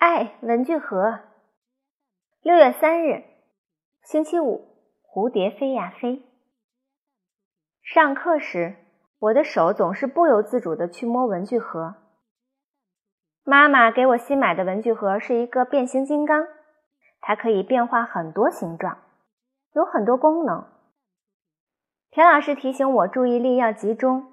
[0.00, 1.20] 爱文具盒。
[2.40, 3.22] 六月三日，
[4.02, 4.66] 星期五，
[5.02, 6.22] 蝴蝶飞呀飞。
[7.82, 8.76] 上课时，
[9.18, 11.96] 我的手总是不由自主的去摸文具盒。
[13.44, 16.46] 妈妈给我新买的文具盒是一个变形金刚，
[17.20, 18.96] 它可以变化很多形状，
[19.74, 20.66] 有很多功能。
[22.10, 24.32] 田老师提醒我注意力要集中，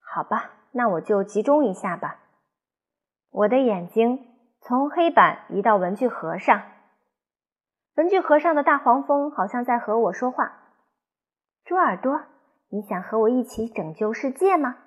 [0.00, 2.20] 好吧，那我就集中一下吧。
[3.28, 4.31] 我的眼睛。
[4.72, 6.62] 从黑板移到文具盒上，
[7.94, 10.62] 文具盒上的大黄蜂好像在和我说话。
[11.62, 12.22] 猪耳朵，
[12.70, 14.78] 你想和我一起拯救世界吗？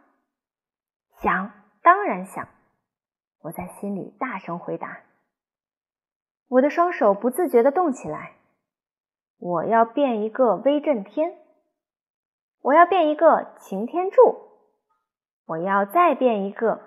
[1.22, 1.52] 想，
[1.84, 2.48] 当然想。
[3.42, 5.02] 我在心里大声回答。
[6.48, 8.38] 我的双手不自觉地动起来。
[9.38, 11.38] 我要变一个威震天，
[12.64, 14.50] 我要变一个擎天柱，
[15.46, 16.82] 我要再变一个。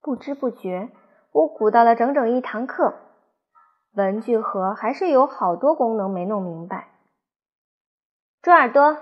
[0.00, 0.90] 不知不觉。
[1.36, 2.94] 我鼓捣了整整一堂课，
[3.92, 6.88] 文具盒还是有好多功能没弄明白。
[8.40, 8.96] 猪耳朵，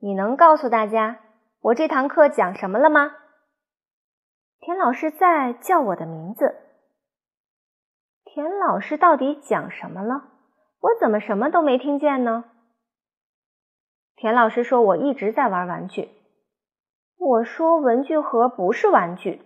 [0.00, 1.20] 你能告诉大家
[1.60, 3.12] 我这堂课讲什么了吗？
[4.58, 6.56] 田老师在叫我的名字。
[8.24, 10.30] 田老师到底讲什么了？
[10.80, 12.46] 我怎么什么都没听见呢？
[14.16, 16.10] 田老师说我一直在玩玩具。
[17.18, 19.42] 我说文具盒不是玩具。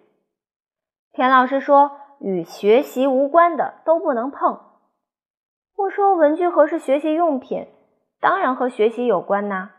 [1.12, 2.05] 田老师说。
[2.20, 4.60] 与学习无关的都不能碰。
[5.76, 7.68] 我说文具盒是学习用品，
[8.20, 9.70] 当然和学习有关呐。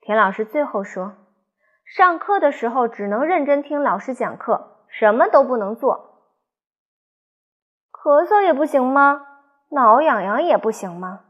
[0.00, 1.14] 田老师最后说，
[1.84, 6.26] 上课的时候只能认真听老师讲课，什么都不能做。
[7.92, 9.26] 咳嗽也不行吗？
[9.70, 11.26] 挠痒痒也不行吗？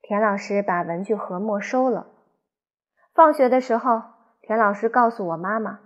[0.00, 2.06] 田老师把文具盒没收了。
[3.12, 4.02] 放学的时候，
[4.40, 5.80] 田老师告诉我妈妈，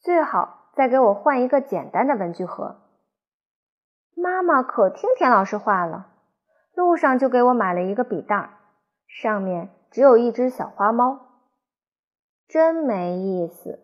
[0.00, 0.59] 最好。
[0.80, 2.76] 再给我换一个简单的文具盒。
[4.14, 6.06] 妈妈可听田老师话了，
[6.72, 8.48] 路上就给我买了一个笔袋，
[9.06, 11.20] 上面只有一只小花猫。
[12.48, 13.78] 真没意思，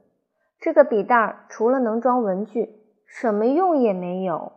[0.58, 4.52] 这个笔袋除了能装文具，什么用也没有。